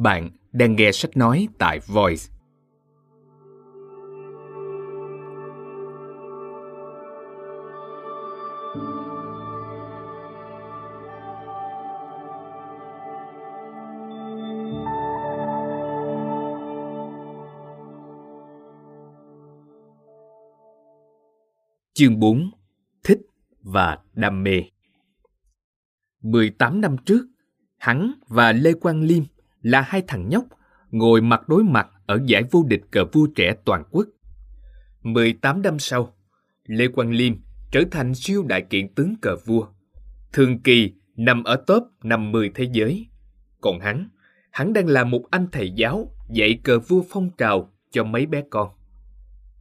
Bạn 0.02 0.30
đang 0.52 0.76
nghe 0.76 0.92
sách 0.92 1.16
nói 1.16 1.48
tại 1.58 1.78
Voice. 1.86 2.22
Chương 21.94 22.18
4 22.18 22.50
Thích 23.04 23.20
và 23.62 23.98
đam 24.14 24.42
mê 24.42 24.62
18 26.22 26.80
năm 26.80 26.96
trước, 27.04 27.26
hắn 27.78 28.12
và 28.28 28.52
Lê 28.52 28.72
Quang 28.72 29.02
Liêm 29.02 29.22
là 29.62 29.80
hai 29.80 30.02
thằng 30.08 30.28
nhóc 30.28 30.44
ngồi 30.90 31.20
mặt 31.20 31.48
đối 31.48 31.64
mặt 31.64 31.88
ở 32.06 32.20
giải 32.26 32.42
vô 32.50 32.64
địch 32.68 32.82
cờ 32.90 33.04
vua 33.12 33.26
trẻ 33.36 33.54
toàn 33.64 33.84
quốc. 33.90 34.06
18 35.02 35.62
năm 35.62 35.78
sau, 35.78 36.14
Lê 36.66 36.88
Quang 36.88 37.10
Liêm 37.10 37.34
trở 37.70 37.82
thành 37.90 38.14
siêu 38.14 38.42
đại 38.42 38.62
kiện 38.70 38.94
tướng 38.94 39.14
cờ 39.22 39.36
vua. 39.46 39.66
Thường 40.32 40.62
kỳ 40.62 40.92
nằm 41.16 41.44
ở 41.44 41.56
top 41.66 41.82
50 42.02 42.50
thế 42.54 42.68
giới. 42.72 43.06
Còn 43.60 43.80
hắn, 43.80 44.08
hắn 44.50 44.72
đang 44.72 44.86
là 44.86 45.04
một 45.04 45.22
anh 45.30 45.46
thầy 45.52 45.70
giáo 45.70 46.12
dạy 46.30 46.60
cờ 46.64 46.78
vua 46.78 47.02
phong 47.10 47.30
trào 47.38 47.72
cho 47.90 48.04
mấy 48.04 48.26
bé 48.26 48.42
con. 48.50 48.68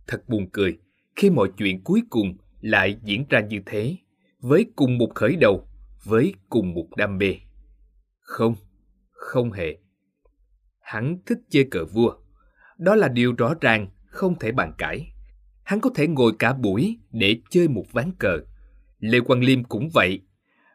Thật 0.07 0.29
buồn 0.29 0.49
cười 0.53 0.77
khi 1.15 1.29
mọi 1.29 1.51
chuyện 1.57 1.83
cuối 1.83 2.01
cùng 2.09 2.37
lại 2.61 2.97
diễn 3.03 3.25
ra 3.29 3.39
như 3.39 3.61
thế, 3.65 3.95
với 4.39 4.65
cùng 4.75 4.97
một 4.97 5.09
khởi 5.15 5.35
đầu, 5.35 5.67
với 6.03 6.33
cùng 6.49 6.73
một 6.73 6.87
đam 6.97 7.17
mê. 7.17 7.35
Không, 8.19 8.55
không 9.11 9.51
hề 9.51 9.77
hắn 10.89 11.17
thích 11.25 11.39
chơi 11.49 11.67
cờ 11.71 11.85
vua. 11.85 12.13
Đó 12.77 12.95
là 12.95 13.07
điều 13.07 13.33
rõ 13.37 13.53
ràng, 13.61 13.87
không 14.05 14.39
thể 14.39 14.51
bàn 14.51 14.73
cãi. 14.77 15.11
Hắn 15.63 15.79
có 15.79 15.89
thể 15.95 16.07
ngồi 16.07 16.31
cả 16.39 16.53
buổi 16.53 16.97
để 17.11 17.41
chơi 17.49 17.67
một 17.67 17.85
ván 17.91 18.11
cờ. 18.19 18.39
Lê 18.99 19.19
Quang 19.19 19.43
Liêm 19.43 19.63
cũng 19.63 19.89
vậy. 19.93 20.21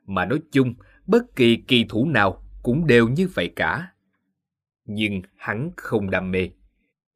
Mà 0.06 0.24
nói 0.24 0.40
chung, 0.52 0.74
bất 1.06 1.36
kỳ 1.36 1.56
kỳ 1.56 1.84
thủ 1.88 2.08
nào 2.08 2.42
cũng 2.62 2.86
đều 2.86 3.08
như 3.08 3.28
vậy 3.34 3.52
cả. 3.56 3.88
Nhưng 4.84 5.22
hắn 5.36 5.70
không 5.76 6.10
đam 6.10 6.30
mê. 6.30 6.50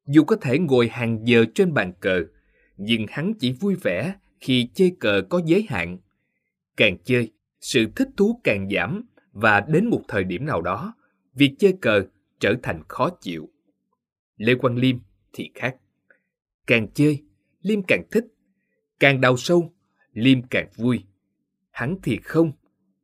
Dù 0.07 0.23
có 0.23 0.35
thể 0.35 0.59
ngồi 0.59 0.87
hàng 0.87 1.27
giờ 1.27 1.45
trên 1.55 1.73
bàn 1.73 1.93
cờ, 1.99 2.23
nhưng 2.77 3.05
hắn 3.09 3.33
chỉ 3.39 3.51
vui 3.51 3.75
vẻ 3.75 4.13
khi 4.39 4.69
chơi 4.73 4.95
cờ 4.99 5.21
có 5.29 5.41
giới 5.45 5.65
hạn. 5.69 5.97
Càng 6.77 6.97
chơi, 7.03 7.31
sự 7.61 7.85
thích 7.95 8.09
thú 8.17 8.41
càng 8.43 8.69
giảm 8.69 9.05
và 9.31 9.61
đến 9.67 9.85
một 9.85 10.01
thời 10.07 10.23
điểm 10.23 10.45
nào 10.45 10.61
đó, 10.61 10.93
việc 11.33 11.55
chơi 11.59 11.73
cờ 11.81 12.03
trở 12.39 12.55
thành 12.63 12.83
khó 12.87 13.09
chịu. 13.21 13.49
Lê 14.37 14.55
Quang 14.55 14.75
Liêm 14.75 14.97
thì 15.33 15.51
khác. 15.55 15.75
Càng 16.67 16.87
chơi, 16.93 17.23
Liêm 17.61 17.83
càng 17.83 18.03
thích. 18.11 18.25
Càng 18.99 19.21
đào 19.21 19.37
sâu, 19.37 19.73
Liêm 20.13 20.41
càng 20.41 20.69
vui. 20.75 21.03
Hắn 21.71 21.95
thì 22.03 22.19
không. 22.23 22.51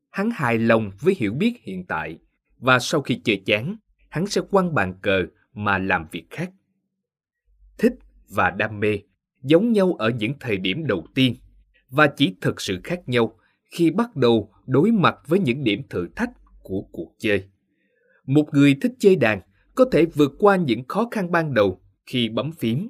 Hắn 0.10 0.30
hài 0.34 0.58
lòng 0.58 0.92
với 1.01 1.15
hiểu 1.18 1.34
biết 1.34 1.54
hiện 1.62 1.86
tại 1.86 2.20
và 2.58 2.80
sau 2.80 3.01
khi 3.01 3.22
chơi 3.24 3.42
chán, 3.46 3.75
hắn 4.10 4.27
sẽ 4.27 4.42
quăng 4.51 4.75
bàn 4.75 4.94
cờ 5.01 5.25
mà 5.54 5.77
làm 5.77 6.08
việc 6.12 6.25
khác. 6.30 6.51
Thích 7.77 7.94
và 8.30 8.50
đam 8.50 8.80
mê 8.80 9.00
giống 9.42 9.72
nhau 9.72 9.94
ở 9.94 10.10
những 10.10 10.34
thời 10.39 10.58
điểm 10.58 10.88
đầu 10.88 11.08
tiên 11.15 11.36
và 11.89 12.08
chỉ 12.08 12.36
thực 12.42 12.62
sự 12.62 12.80
khác 12.84 13.10
nhau 13.10 13.38
khi 13.65 13.92
bắt 13.92 14.15
đầu 14.15 14.54
đối 14.65 14.92
mặt 14.92 15.15
với 15.27 15.39
những 15.39 15.63
điểm 15.63 15.82
thử 15.89 16.08
thách 16.15 16.30
của 16.63 16.82
cuộc 16.92 17.15
chơi. 17.18 17.50
Một 18.25 18.46
người 18.53 18.75
thích 18.82 18.94
chơi 19.00 19.15
đàn 19.15 19.41
có 19.75 19.86
thể 19.91 20.05
vượt 20.05 20.32
qua 20.39 20.55
những 20.55 20.84
khó 20.88 21.08
khăn 21.12 21.32
ban 21.32 21.53
đầu 21.53 21.82
khi 22.05 22.29
bấm 22.29 22.51
phím. 22.51 22.89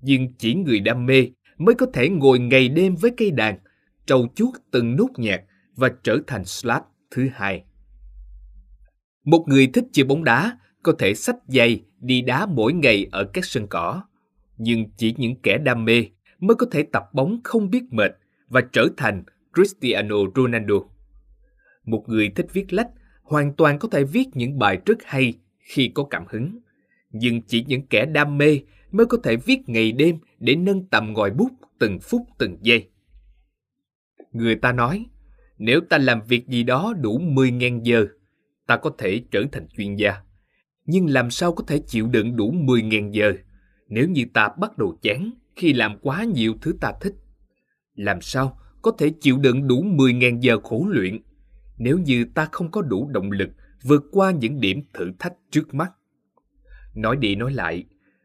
Nhưng 0.00 0.34
chỉ 0.38 0.54
người 0.54 0.80
đam 0.80 1.06
mê 1.06 1.30
mới 1.58 1.74
có 1.74 1.86
thể 1.92 2.08
ngồi 2.08 2.38
ngày 2.38 2.68
đêm 2.68 2.94
với 2.96 3.10
cây 3.16 3.30
đàn, 3.30 3.58
trầu 4.06 4.28
chuốt 4.34 4.54
từng 4.70 4.96
nốt 4.96 5.08
nhạc 5.16 5.42
và 5.76 5.90
trở 6.02 6.18
thành 6.26 6.44
slap 6.44 6.84
thứ 7.10 7.28
hai. 7.32 7.64
Một 9.24 9.44
người 9.48 9.66
thích 9.66 9.84
chơi 9.92 10.04
bóng 10.04 10.24
đá 10.24 10.58
có 10.82 10.92
thể 10.98 11.14
xách 11.14 11.36
giày 11.48 11.84
đi 12.00 12.22
đá 12.22 12.46
mỗi 12.46 12.72
ngày 12.72 13.06
ở 13.12 13.24
các 13.32 13.44
sân 13.44 13.66
cỏ. 13.66 14.02
Nhưng 14.56 14.90
chỉ 14.96 15.14
những 15.18 15.34
kẻ 15.42 15.58
đam 15.58 15.84
mê 15.84 16.06
mới 16.38 16.54
có 16.54 16.66
thể 16.70 16.82
tập 16.92 17.04
bóng 17.12 17.40
không 17.44 17.70
biết 17.70 17.82
mệt 17.90 18.12
và 18.48 18.60
trở 18.72 18.88
thành 18.96 19.24
Cristiano 19.54 20.16
Ronaldo. 20.36 20.74
Một 21.84 22.04
người 22.08 22.28
thích 22.28 22.46
viết 22.52 22.72
lách 22.72 22.88
hoàn 23.24 23.52
toàn 23.52 23.78
có 23.78 23.88
thể 23.88 24.04
viết 24.04 24.28
những 24.34 24.58
bài 24.58 24.78
rất 24.86 24.98
hay 25.04 25.34
khi 25.58 25.90
có 25.94 26.04
cảm 26.04 26.24
hứng. 26.28 26.58
Nhưng 27.10 27.42
chỉ 27.42 27.64
những 27.68 27.86
kẻ 27.86 28.06
đam 28.06 28.38
mê 28.38 28.60
mới 28.90 29.06
có 29.06 29.18
thể 29.22 29.36
viết 29.36 29.58
ngày 29.66 29.92
đêm 29.92 30.18
để 30.38 30.56
nâng 30.56 30.84
tầm 30.84 31.12
ngòi 31.12 31.30
bút 31.30 31.50
từng 31.78 31.98
phút 32.00 32.22
từng 32.38 32.58
giây. 32.62 32.88
Người 34.32 34.54
ta 34.54 34.72
nói, 34.72 35.06
nếu 35.58 35.80
ta 35.80 35.98
làm 35.98 36.20
việc 36.28 36.46
gì 36.46 36.62
đó 36.62 36.94
đủ 37.00 37.18
10.000 37.18 37.82
giờ, 37.82 38.06
ta 38.66 38.76
có 38.76 38.90
thể 38.98 39.22
trở 39.30 39.44
thành 39.52 39.68
chuyên 39.76 39.96
gia. 39.96 40.14
Nhưng 40.84 41.06
làm 41.06 41.30
sao 41.30 41.52
có 41.52 41.64
thể 41.66 41.78
chịu 41.86 42.06
đựng 42.06 42.36
đủ 42.36 42.52
10.000 42.52 43.10
giờ 43.10 43.32
nếu 43.88 44.08
như 44.08 44.24
ta 44.34 44.48
bắt 44.58 44.78
đầu 44.78 44.98
chán 45.02 45.30
khi 45.56 45.72
làm 45.72 45.98
quá 45.98 46.24
nhiều 46.24 46.54
thứ 46.60 46.74
ta 46.80 46.92
thích? 47.00 47.14
Làm 47.94 48.20
sao 48.20 48.58
có 48.82 48.92
thể 48.98 49.12
chịu 49.20 49.38
đựng 49.38 49.68
đủ 49.68 49.84
10.000 49.84 50.40
giờ 50.40 50.60
khổ 50.60 50.86
luyện 50.88 51.18
nếu 51.78 51.98
như 51.98 52.24
ta 52.34 52.48
không 52.52 52.70
có 52.70 52.82
đủ 52.82 53.08
động 53.08 53.30
lực 53.30 53.50
vượt 53.82 54.04
qua 54.12 54.30
những 54.30 54.60
điểm 54.60 54.82
thử 54.92 55.12
thách 55.18 55.34
trước 55.50 55.74
mắt? 55.74 55.92
Nói 56.94 57.16
đi 57.16 57.36
nói 57.36 57.52
lại, 57.52 57.84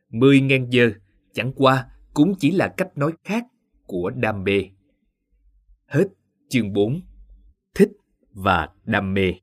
10.000 0.09 0.69
giờ 0.69 0.91
chẳng 1.33 1.53
qua 1.53 1.87
cũng 2.13 2.35
chỉ 2.39 2.51
là 2.51 2.73
cách 2.77 2.97
nói 2.97 3.13
khác 3.23 3.45
của 3.85 4.09
đam 4.09 4.43
mê. 4.43 4.63
Hết 5.85 6.07
chương 6.49 6.73
4 6.73 7.01
Thích 7.75 7.91
và 8.31 8.69
đam 8.85 9.13
mê 9.13 9.33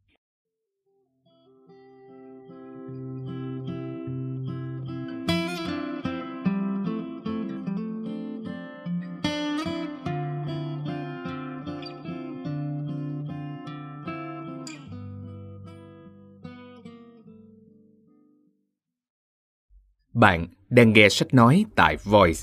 Bạn 20.16 20.46
đang 20.70 20.92
nghe 20.92 21.08
sách 21.08 21.34
nói 21.34 21.64
tại 21.74 21.96
Voice. 22.04 22.40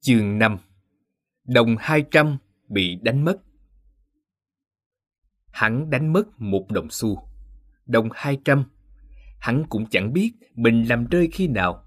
Chương 0.00 0.38
5 0.38 0.58
Đồng 1.44 1.76
200 1.78 2.38
bị 2.68 2.98
đánh 3.02 3.24
mất. 3.24 3.36
Hắn 5.50 5.90
đánh 5.90 6.12
mất 6.12 6.24
một 6.38 6.66
đồng 6.70 6.90
xu 6.90 7.29
đồng 7.86 8.08
200. 8.14 8.64
Hắn 9.38 9.64
cũng 9.68 9.86
chẳng 9.86 10.12
biết 10.12 10.32
mình 10.54 10.84
làm 10.88 11.06
rơi 11.06 11.28
khi 11.32 11.48
nào. 11.48 11.84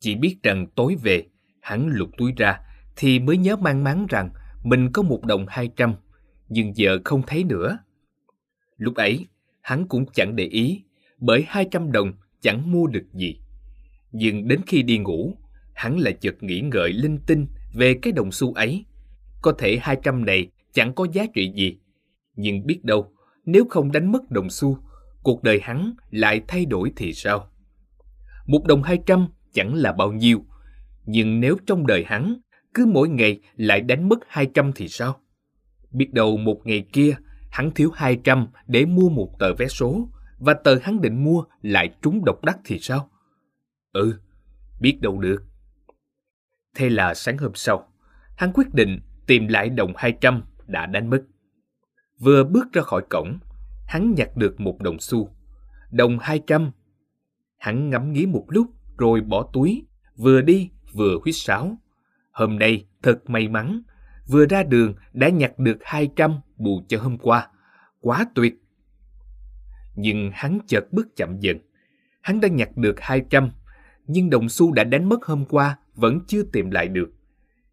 Chỉ 0.00 0.14
biết 0.14 0.36
rằng 0.42 0.66
tối 0.74 0.96
về, 1.02 1.26
hắn 1.60 1.88
lục 1.88 2.10
túi 2.16 2.32
ra 2.36 2.60
thì 2.96 3.18
mới 3.18 3.36
nhớ 3.36 3.56
mang 3.56 3.84
máng 3.84 4.06
rằng 4.08 4.30
mình 4.64 4.92
có 4.92 5.02
một 5.02 5.24
đồng 5.24 5.46
200, 5.48 5.94
nhưng 6.48 6.76
giờ 6.76 6.98
không 7.04 7.22
thấy 7.26 7.44
nữa. 7.44 7.78
Lúc 8.76 8.94
ấy, 8.94 9.26
hắn 9.60 9.88
cũng 9.88 10.06
chẳng 10.14 10.36
để 10.36 10.44
ý, 10.44 10.82
bởi 11.18 11.44
200 11.48 11.92
đồng 11.92 12.12
chẳng 12.40 12.72
mua 12.72 12.86
được 12.86 13.04
gì. 13.12 13.40
Nhưng 14.12 14.48
đến 14.48 14.60
khi 14.66 14.82
đi 14.82 14.98
ngủ, 14.98 15.36
hắn 15.74 15.98
lại 15.98 16.12
chợt 16.20 16.42
nghĩ 16.42 16.60
ngợi 16.60 16.92
linh 16.92 17.18
tinh 17.26 17.46
về 17.74 17.94
cái 18.02 18.12
đồng 18.12 18.32
xu 18.32 18.54
ấy. 18.54 18.84
Có 19.42 19.52
thể 19.58 19.78
200 19.82 20.24
này 20.24 20.50
chẳng 20.72 20.94
có 20.94 21.06
giá 21.12 21.26
trị 21.34 21.52
gì, 21.54 21.78
nhưng 22.36 22.66
biết 22.66 22.84
đâu, 22.84 23.12
nếu 23.46 23.64
không 23.70 23.92
đánh 23.92 24.12
mất 24.12 24.30
đồng 24.30 24.50
xu 24.50 24.78
cuộc 25.26 25.42
đời 25.42 25.60
hắn 25.62 25.94
lại 26.10 26.40
thay 26.48 26.66
đổi 26.66 26.92
thì 26.96 27.14
sao? 27.14 27.50
Một 28.46 28.64
đồng 28.66 28.82
hai 28.82 28.98
trăm 29.06 29.28
chẳng 29.52 29.74
là 29.74 29.92
bao 29.92 30.12
nhiêu, 30.12 30.44
nhưng 31.06 31.40
nếu 31.40 31.56
trong 31.66 31.86
đời 31.86 32.04
hắn 32.06 32.40
cứ 32.74 32.86
mỗi 32.86 33.08
ngày 33.08 33.40
lại 33.56 33.80
đánh 33.80 34.08
mất 34.08 34.18
hai 34.28 34.50
trăm 34.54 34.72
thì 34.72 34.88
sao? 34.88 35.20
Biết 35.90 36.12
đâu 36.12 36.36
một 36.36 36.60
ngày 36.64 36.86
kia 36.92 37.16
hắn 37.50 37.70
thiếu 37.70 37.90
hai 37.94 38.20
trăm 38.24 38.46
để 38.66 38.84
mua 38.84 39.08
một 39.08 39.36
tờ 39.38 39.54
vé 39.54 39.66
số 39.66 40.08
và 40.38 40.54
tờ 40.54 40.78
hắn 40.82 41.00
định 41.00 41.24
mua 41.24 41.44
lại 41.62 41.94
trúng 42.02 42.24
độc 42.24 42.44
đắc 42.44 42.58
thì 42.64 42.78
sao? 42.78 43.10
Ừ, 43.92 44.20
biết 44.80 44.98
đâu 45.00 45.20
được. 45.20 45.44
Thế 46.74 46.90
là 46.90 47.14
sáng 47.14 47.38
hôm 47.38 47.52
sau, 47.54 47.88
hắn 48.36 48.52
quyết 48.54 48.74
định 48.74 49.00
tìm 49.26 49.48
lại 49.48 49.68
đồng 49.68 49.92
hai 49.96 50.12
trăm 50.20 50.42
đã 50.66 50.86
đánh 50.86 51.10
mất. 51.10 51.22
Vừa 52.18 52.44
bước 52.44 52.72
ra 52.72 52.82
khỏi 52.82 53.02
cổng, 53.10 53.38
hắn 53.86 54.14
nhặt 54.14 54.36
được 54.36 54.60
một 54.60 54.82
đồng 54.82 54.98
xu. 55.00 55.30
Đồng 55.90 56.18
hai 56.18 56.40
trăm. 56.46 56.70
Hắn 57.58 57.90
ngắm 57.90 58.12
nghía 58.12 58.26
một 58.26 58.44
lúc 58.48 58.66
rồi 58.98 59.20
bỏ 59.20 59.50
túi, 59.52 59.86
vừa 60.16 60.40
đi 60.40 60.70
vừa 60.92 61.18
huýt 61.22 61.34
sáo. 61.38 61.76
Hôm 62.30 62.58
nay 62.58 62.86
thật 63.02 63.30
may 63.30 63.48
mắn, 63.48 63.82
vừa 64.26 64.46
ra 64.46 64.62
đường 64.62 64.94
đã 65.12 65.28
nhặt 65.28 65.58
được 65.58 65.78
hai 65.80 66.10
trăm 66.16 66.40
bù 66.56 66.82
cho 66.88 66.98
hôm 67.00 67.18
qua. 67.18 67.48
Quá 68.00 68.26
tuyệt! 68.34 68.54
Nhưng 69.94 70.30
hắn 70.34 70.58
chợt 70.66 70.92
bước 70.92 71.16
chậm 71.16 71.40
dần. 71.40 71.58
Hắn 72.20 72.40
đã 72.40 72.48
nhặt 72.48 72.76
được 72.76 73.00
hai 73.00 73.22
trăm, 73.30 73.50
nhưng 74.06 74.30
đồng 74.30 74.48
xu 74.48 74.72
đã 74.72 74.84
đánh 74.84 75.08
mất 75.08 75.24
hôm 75.24 75.44
qua 75.44 75.78
vẫn 75.94 76.20
chưa 76.26 76.42
tìm 76.42 76.70
lại 76.70 76.88
được. 76.88 77.12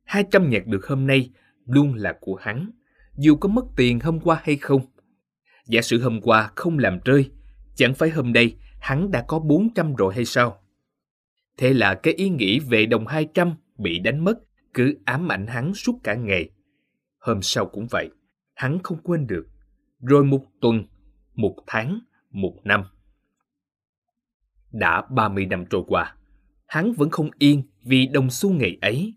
Hai 0.03 0.25
trăm 0.31 0.49
nhặt 0.49 0.67
được 0.67 0.87
hôm 0.87 1.07
nay 1.07 1.29
luôn 1.65 1.93
là 1.93 2.17
của 2.21 2.35
hắn, 2.35 2.71
dù 3.17 3.35
có 3.35 3.49
mất 3.49 3.65
tiền 3.75 3.99
hôm 3.99 4.19
qua 4.19 4.41
hay 4.43 4.57
không. 4.57 4.81
Giả 5.67 5.81
sử 5.81 6.01
hôm 6.01 6.21
qua 6.21 6.51
không 6.55 6.79
làm 6.79 6.99
rơi, 7.05 7.31
chẳng 7.75 7.93
phải 7.93 8.09
hôm 8.09 8.33
nay 8.33 8.55
hắn 8.79 9.11
đã 9.11 9.25
có 9.27 9.39
400 9.39 9.95
rồi 9.95 10.13
hay 10.13 10.25
sao? 10.25 10.59
Thế 11.57 11.73
là 11.73 11.95
cái 11.95 12.13
ý 12.13 12.29
nghĩ 12.29 12.59
về 12.59 12.85
đồng 12.85 13.07
200 13.07 13.55
bị 13.77 13.99
đánh 13.99 14.23
mất 14.23 14.39
cứ 14.73 14.97
ám 15.05 15.31
ảnh 15.31 15.47
hắn 15.47 15.73
suốt 15.73 15.99
cả 16.03 16.15
ngày. 16.15 16.49
Hôm 17.19 17.41
sau 17.41 17.65
cũng 17.65 17.87
vậy, 17.89 18.09
hắn 18.53 18.79
không 18.83 18.97
quên 19.03 19.27
được. 19.27 19.47
Rồi 19.99 20.23
một 20.23 20.45
tuần, 20.61 20.83
một 21.33 21.55
tháng, 21.67 21.99
một 22.31 22.59
năm. 22.63 22.83
Đã 24.71 25.01
30 25.09 25.45
năm 25.45 25.65
trôi 25.69 25.83
qua, 25.87 26.15
hắn 26.65 26.93
vẫn 26.93 27.09
không 27.09 27.29
yên 27.39 27.63
vì 27.83 28.07
đồng 28.07 28.29
xu 28.29 28.53
ngày 28.53 28.77
ấy. 28.81 29.13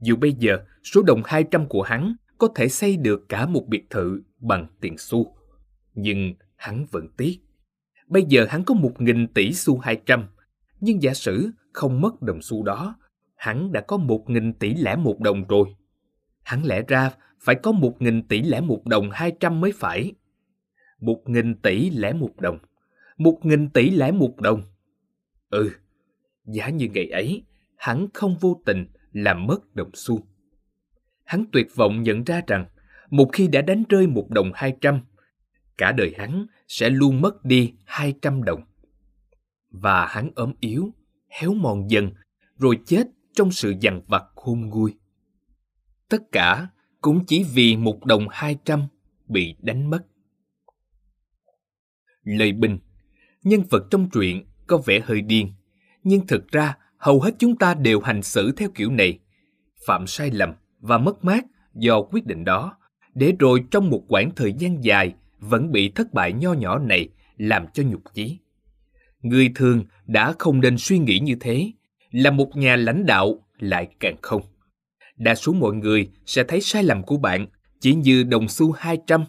Dù 0.00 0.16
bây 0.16 0.32
giờ 0.32 0.58
số 0.82 1.02
đồng 1.02 1.22
200 1.24 1.68
của 1.68 1.82
hắn 1.82 2.14
có 2.38 2.48
thể 2.54 2.68
xây 2.68 2.96
được 2.96 3.28
cả 3.28 3.46
một 3.46 3.64
biệt 3.68 3.90
thự 3.90 4.22
bằng 4.40 4.66
tiền 4.80 4.98
xu 4.98 5.36
nhưng 5.98 6.34
hắn 6.56 6.86
vẫn 6.90 7.08
tiếc. 7.16 7.38
Bây 8.06 8.22
giờ 8.28 8.46
hắn 8.48 8.64
có 8.64 8.74
một 8.74 9.00
nghìn 9.00 9.26
tỷ 9.26 9.52
xu 9.52 9.78
hai 9.78 10.00
trăm, 10.06 10.26
nhưng 10.80 11.02
giả 11.02 11.14
sử 11.14 11.50
không 11.72 12.00
mất 12.00 12.22
đồng 12.22 12.42
xu 12.42 12.62
đó, 12.62 12.98
hắn 13.36 13.72
đã 13.72 13.80
có 13.80 13.96
một 13.96 14.30
nghìn 14.30 14.52
tỷ 14.52 14.74
lẻ 14.74 14.96
một 14.96 15.20
đồng 15.20 15.46
rồi. 15.48 15.68
Hắn 16.42 16.64
lẽ 16.64 16.82
ra 16.88 17.10
phải 17.40 17.54
có 17.54 17.72
một 17.72 18.02
nghìn 18.02 18.28
tỷ 18.28 18.42
lẻ 18.42 18.60
một 18.60 18.86
đồng 18.86 19.10
hai 19.12 19.32
trăm 19.40 19.60
mới 19.60 19.72
phải. 19.76 20.12
Một 21.00 21.22
nghìn 21.26 21.54
tỷ 21.54 21.90
lẻ 21.90 22.12
một 22.12 22.40
đồng. 22.40 22.58
Một 23.18 23.38
nghìn 23.42 23.70
tỷ 23.70 23.90
lẻ 23.90 24.12
một 24.12 24.40
đồng. 24.40 24.62
Ừ, 25.50 25.70
giá 26.46 26.68
như 26.68 26.88
ngày 26.94 27.08
ấy, 27.08 27.42
hắn 27.76 28.06
không 28.14 28.36
vô 28.40 28.62
tình 28.66 28.86
làm 29.12 29.46
mất 29.46 29.74
đồng 29.74 29.90
xu. 29.94 30.20
Hắn 31.24 31.44
tuyệt 31.52 31.66
vọng 31.74 32.02
nhận 32.02 32.24
ra 32.24 32.42
rằng, 32.46 32.66
một 33.10 33.28
khi 33.32 33.48
đã 33.48 33.62
đánh 33.62 33.82
rơi 33.88 34.06
một 34.06 34.30
đồng 34.30 34.50
hai 34.54 34.76
trăm, 34.80 35.00
cả 35.78 35.92
đời 35.92 36.14
hắn 36.18 36.46
sẽ 36.68 36.90
luôn 36.90 37.20
mất 37.20 37.44
đi 37.44 37.74
200 37.84 38.44
đồng. 38.44 38.60
Và 39.70 40.06
hắn 40.06 40.30
ốm 40.34 40.52
yếu, 40.60 40.90
héo 41.28 41.54
mòn 41.54 41.90
dần, 41.90 42.10
rồi 42.56 42.78
chết 42.86 43.06
trong 43.34 43.52
sự 43.52 43.74
dằn 43.80 44.02
vặt 44.06 44.24
khôn 44.34 44.60
nguôi. 44.60 44.94
Tất 46.08 46.22
cả 46.32 46.66
cũng 47.00 47.24
chỉ 47.26 47.44
vì 47.54 47.76
một 47.76 48.04
đồng 48.04 48.26
200 48.30 48.86
bị 49.26 49.54
đánh 49.60 49.90
mất. 49.90 50.06
Lời 52.22 52.52
bình 52.52 52.78
Nhân 53.42 53.62
vật 53.70 53.86
trong 53.90 54.10
truyện 54.10 54.44
có 54.66 54.78
vẻ 54.86 55.00
hơi 55.00 55.20
điên, 55.20 55.52
nhưng 56.02 56.26
thực 56.26 56.48
ra 56.48 56.76
hầu 56.96 57.20
hết 57.20 57.34
chúng 57.38 57.56
ta 57.56 57.74
đều 57.74 58.00
hành 58.00 58.22
xử 58.22 58.52
theo 58.56 58.68
kiểu 58.74 58.90
này. 58.90 59.18
Phạm 59.86 60.06
sai 60.06 60.30
lầm 60.30 60.54
và 60.80 60.98
mất 60.98 61.24
mát 61.24 61.44
do 61.74 62.02
quyết 62.02 62.26
định 62.26 62.44
đó, 62.44 62.78
để 63.14 63.32
rồi 63.38 63.64
trong 63.70 63.90
một 63.90 64.04
quãng 64.08 64.30
thời 64.36 64.52
gian 64.52 64.84
dài 64.84 65.14
vẫn 65.38 65.72
bị 65.72 65.88
thất 65.88 66.12
bại 66.12 66.32
nho 66.32 66.52
nhỏ 66.52 66.78
này 66.78 67.08
làm 67.36 67.66
cho 67.74 67.82
nhục 67.82 68.14
chí. 68.14 68.38
Người 69.20 69.50
thường 69.54 69.84
đã 70.06 70.34
không 70.38 70.60
nên 70.60 70.78
suy 70.78 70.98
nghĩ 70.98 71.18
như 71.18 71.36
thế, 71.40 71.72
là 72.10 72.30
một 72.30 72.56
nhà 72.56 72.76
lãnh 72.76 73.06
đạo 73.06 73.46
lại 73.58 73.88
càng 74.00 74.16
không. 74.22 74.42
Đa 75.16 75.34
số 75.34 75.52
mọi 75.52 75.74
người 75.74 76.10
sẽ 76.26 76.44
thấy 76.44 76.60
sai 76.60 76.82
lầm 76.82 77.02
của 77.02 77.16
bạn 77.16 77.46
chỉ 77.80 77.94
như 77.94 78.22
đồng 78.22 78.48
xu 78.48 78.72
200, 78.72 79.24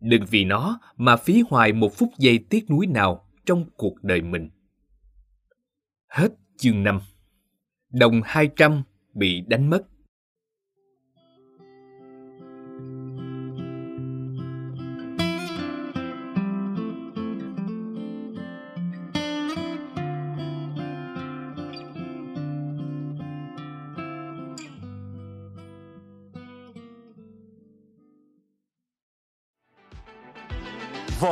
Đừng 0.00 0.24
vì 0.30 0.44
nó 0.44 0.80
mà 0.96 1.16
phí 1.16 1.42
hoài 1.48 1.72
một 1.72 1.98
phút 1.98 2.08
giây 2.18 2.38
tiếc 2.50 2.70
nuối 2.70 2.86
nào 2.86 3.28
trong 3.46 3.64
cuộc 3.76 4.04
đời 4.04 4.22
mình. 4.22 4.50
Hết 6.08 6.28
chương 6.56 6.82
5 6.82 7.00
Đồng 7.90 8.20
200 8.24 8.82
bị 9.14 9.40
đánh 9.40 9.70
mất 9.70 9.82